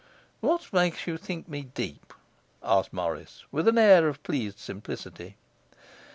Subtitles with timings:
[0.39, 2.11] 'What makes you think me deep?'
[2.63, 5.37] asked Morris with an air of pleased simplicity.